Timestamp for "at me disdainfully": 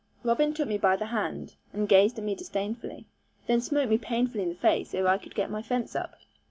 2.17-3.05